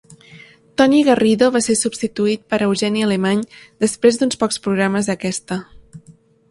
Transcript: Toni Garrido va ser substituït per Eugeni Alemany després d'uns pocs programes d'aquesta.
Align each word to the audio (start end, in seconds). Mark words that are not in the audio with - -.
Toni 0.81 1.01
Garrido 1.09 1.49
va 1.57 1.61
ser 1.65 1.75
substituït 1.81 2.43
per 2.55 2.61
Eugeni 2.69 3.07
Alemany 3.09 3.45
després 3.87 4.21
d'uns 4.23 4.43
pocs 4.45 4.61
programes 4.69 5.13
d'aquesta. 5.13 5.63